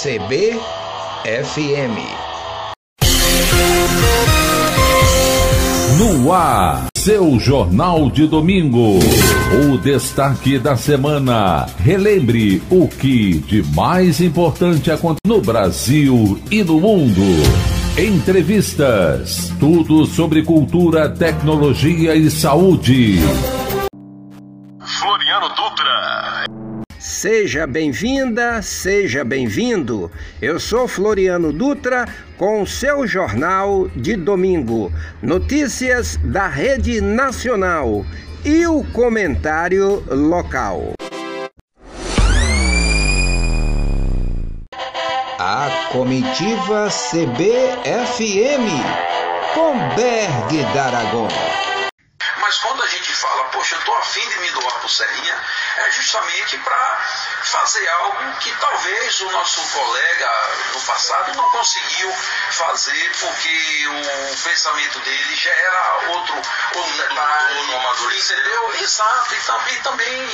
[0.00, 0.60] CBFM.
[5.98, 9.00] No ar, seu Jornal de Domingo.
[9.60, 11.66] O destaque da semana.
[11.80, 17.22] Relembre o que de mais importante acontece no Brasil e no mundo.
[17.98, 19.52] Entrevistas.
[19.58, 23.18] Tudo sobre cultura, tecnologia e saúde.
[24.78, 26.67] Floriano Dutra.
[26.98, 30.10] Seja bem-vinda, seja bem-vindo.
[30.42, 34.92] Eu sou Floriano Dutra com o seu jornal de domingo.
[35.22, 38.04] Notícias da Rede Nacional
[38.44, 40.94] e o comentário local.
[45.38, 48.66] A comitiva CBFM
[49.54, 51.28] com Berg D'Aragon.
[52.48, 55.44] Mas quando a gente fala, poxa, eu estou afim de me doar por Serrinha,
[55.76, 56.98] é justamente para
[57.42, 60.30] fazer algo que talvez o nosso colega
[60.72, 62.10] no passado não conseguiu
[62.58, 66.34] fazer porque o pensamento dele já era outro,
[66.74, 68.74] outro detalhe, entendeu?
[68.80, 70.28] Exato, e também, também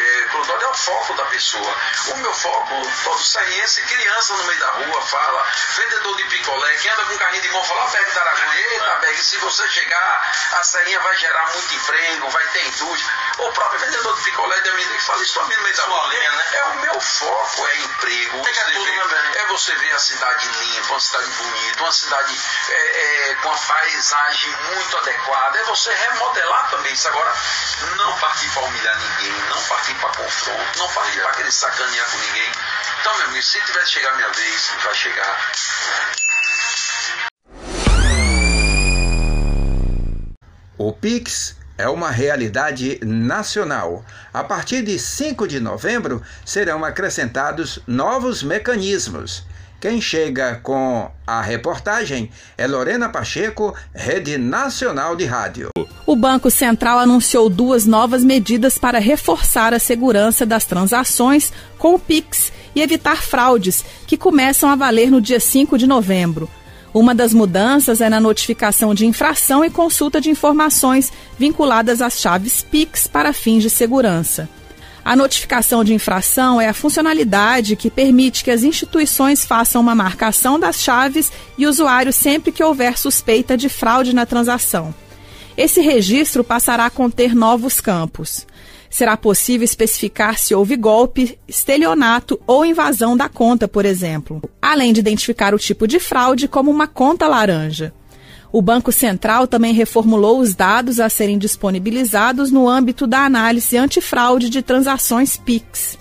[0.00, 1.76] é, Clodório é o foco da pessoa.
[2.08, 6.88] O meu foco, todo serriense, criança no meio da rua, fala, vendedor de picolé, que
[6.88, 10.98] anda com carrinho de mão, fala, Berg da eita Berg, se você chegar, a serrinha
[11.00, 13.12] vai gerar muito emprego, vai ter indústria.
[13.38, 16.08] O próprio vendedor de picolé de amendoim fala isso também no meio da rua.
[16.08, 16.48] Né?
[16.52, 16.77] É o
[17.08, 18.42] foco, é emprego.
[18.42, 23.34] Você vê, é você ver a cidade limpa, uma cidade bonita, uma cidade é, é,
[23.36, 25.58] com a paisagem muito adequada.
[25.58, 27.08] É você remodelar também isso.
[27.08, 27.34] Agora,
[27.96, 32.18] não partir para humilhar ninguém, não partir para confronto, não partir para querer sacanear com
[32.18, 32.52] ninguém.
[33.00, 35.52] Então, meu amigo, se tiver que chegar a minha vez, vai chegar.
[40.78, 44.04] O Pix é uma realidade nacional.
[44.34, 49.46] A partir de 5 de novembro serão acrescentados novos mecanismos.
[49.80, 55.68] Quem chega com a reportagem é Lorena Pacheco, Rede Nacional de Rádio.
[56.04, 61.98] O Banco Central anunciou duas novas medidas para reforçar a segurança das transações com o
[61.98, 66.50] Pix e evitar fraudes, que começam a valer no dia 5 de novembro.
[66.92, 72.62] Uma das mudanças é na notificação de infração e consulta de informações vinculadas às chaves
[72.62, 74.48] PIX para fins de segurança.
[75.04, 80.58] A notificação de infração é a funcionalidade que permite que as instituições façam uma marcação
[80.58, 84.94] das chaves e usuário sempre que houver suspeita de fraude na transação.
[85.56, 88.46] Esse registro passará a conter novos campos
[88.90, 95.00] será possível especificar se houve golpe, estelionato ou invasão da conta, por exemplo, além de
[95.00, 97.92] identificar o tipo de fraude como uma conta laranja.
[98.50, 104.48] O Banco Central também reformulou os dados a serem disponibilizados no âmbito da análise antifraude
[104.48, 105.98] de transações PIX.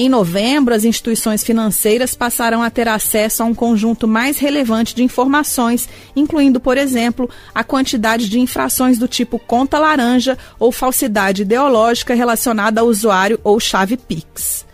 [0.00, 5.02] Em novembro, as instituições financeiras passarão a ter acesso a um conjunto mais relevante de
[5.02, 12.14] informações, incluindo, por exemplo, a quantidade de infrações do tipo conta laranja ou falsidade ideológica
[12.14, 14.64] relacionada ao usuário ou chave Pix.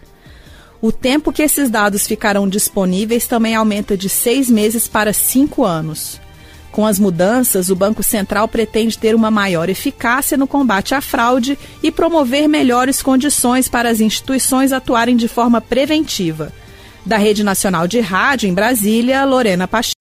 [0.78, 6.20] O tempo que esses dados ficarão disponíveis também aumenta de seis meses para cinco anos.
[6.74, 11.56] Com as mudanças, o Banco Central pretende ter uma maior eficácia no combate à fraude
[11.80, 16.52] e promover melhores condições para as instituições atuarem de forma preventiva.
[17.06, 19.94] Da Rede Nacional de Rádio, em Brasília, Lorena Pacheco.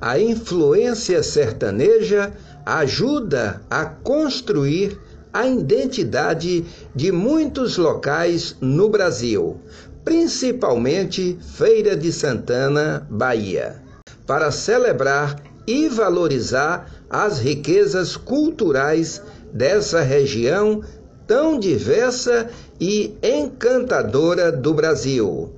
[0.00, 2.32] A influência sertaneja
[2.64, 4.98] ajuda a construir
[5.30, 6.64] a identidade
[6.94, 9.60] de muitos locais no Brasil
[10.06, 13.82] principalmente Feira de Santana, Bahia,
[14.24, 15.34] para celebrar
[15.66, 19.20] e valorizar as riquezas culturais
[19.52, 20.80] dessa região
[21.26, 25.52] tão diversa e encantadora do Brasil.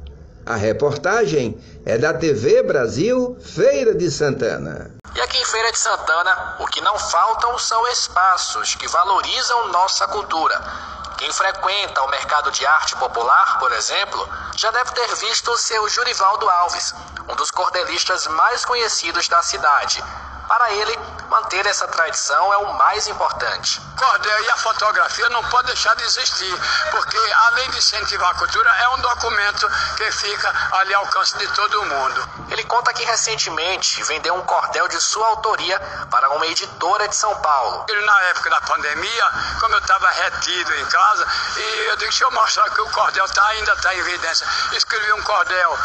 [0.47, 4.93] A reportagem é da TV Brasil Feira de Santana.
[5.15, 10.09] E aqui em Feira de Santana, o que não faltam são espaços que valorizam nossa
[10.09, 10.88] cultura
[11.19, 15.89] quem frequenta o mercado de arte popular, por exemplo, já deve ter visto o seu
[15.89, 16.95] Jurivaldo Alves,
[17.29, 20.03] um dos cordelistas mais conhecidos da cidade.
[20.49, 20.99] Para ele,
[21.29, 23.81] manter essa tradição é o mais importante.
[23.99, 26.55] Cordel e a fotografia não pode deixar de existir,
[26.91, 27.19] porque
[27.49, 31.85] além de incentivar a cultura, é um documento que fica ali ao alcance de todo
[31.85, 32.29] mundo.
[32.49, 35.79] Ele conta que recentemente vendeu um cordel de sua autoria
[36.11, 37.85] para uma editora de São Paulo.
[38.07, 39.31] Na época da pandemia,
[39.61, 43.29] como eu estava retido em casa, e eu disse, deixa eu mostrar que o cordel
[43.29, 44.47] tá, ainda está em evidência.
[44.73, 45.79] Escrevi um cordel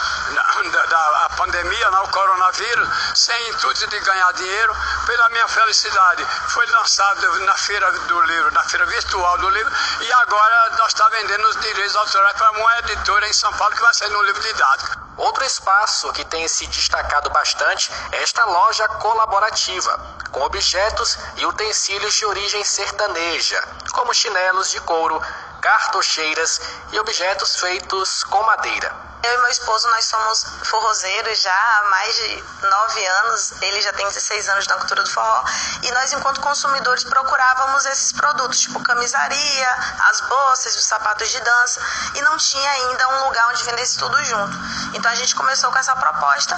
[0.71, 4.75] da, da pandemia, no coronavírus, sem intuito de ganhar dinheiro dinheiro.
[5.05, 10.13] Pela minha felicidade, foi lançado na feira do livro, na feira virtual do livro, e
[10.13, 13.81] agora nós estamos tá vendendo os direitos autorais para uma editora em São Paulo que
[13.81, 15.03] vai sair no livro didático.
[15.17, 20.00] Outro espaço que tem se destacado bastante é esta loja colaborativa,
[20.31, 23.61] com objetos e utensílios de origem sertaneja,
[23.91, 25.21] como chinelos de couro,
[25.63, 26.60] cartocheiras
[26.92, 28.94] e objetos feitos com madeira.
[29.24, 33.54] Eu e meu esposo, nós somos forrozeiros já há mais de nove anos.
[33.62, 35.45] Ele já tem 16 anos na cultura do forró.
[35.81, 39.69] E nós, enquanto consumidores, procurávamos esses produtos, tipo camisaria,
[40.10, 41.80] as bolsas, os sapatos de dança.
[42.16, 44.57] E não tinha ainda um lugar onde vendesse tudo junto.
[44.94, 46.57] Então a gente começou com essa proposta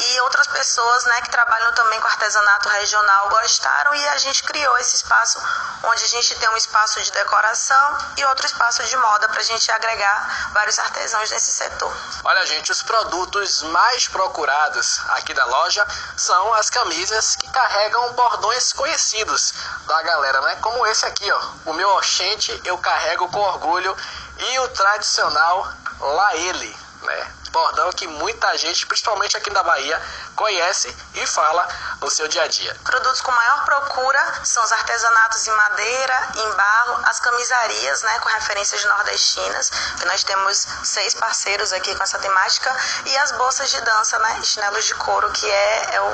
[0.00, 4.76] e outras pessoas né, que trabalham também com artesanato regional gostaram e a gente criou
[4.78, 5.38] esse espaço
[5.84, 9.44] onde a gente tem um espaço de decoração e outro espaço de moda para a
[9.44, 11.92] gente agregar vários artesãos nesse setor.
[12.24, 15.86] Olha, gente, os produtos mais procurados aqui da loja
[16.16, 19.52] são as camisas que carregam bordões conhecidos
[19.86, 20.56] da galera, né?
[20.60, 21.40] Como esse aqui, ó.
[21.66, 23.96] O meu Oxente eu carrego com orgulho
[24.38, 25.70] e o tradicional
[26.00, 27.32] Lá Ele, né?
[27.50, 30.00] bordão que muita gente, principalmente aqui na Bahia,
[30.36, 31.68] conhece e fala
[32.00, 32.74] no seu dia a dia.
[32.84, 38.28] Produtos com maior procura são os artesanatos em madeira, em barro, as camisarias, né, com
[38.28, 42.74] referências nordestinas, que nós temos seis parceiros aqui com essa temática,
[43.06, 46.08] e as bolsas de dança, né, chinelos de couro, que é, é o,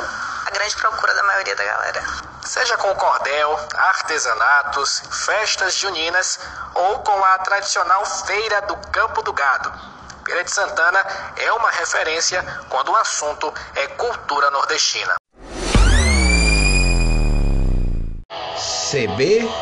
[0.47, 2.03] a grande procura da maioria da galera.
[2.44, 6.39] Seja com cordel, artesanatos, festas juninas
[6.75, 9.97] ou com a tradicional feira do Campo do Gado.
[10.26, 10.99] Feira de Santana
[11.37, 15.14] é uma referência quando o assunto é cultura nordestina.
[18.90, 19.56] CBFM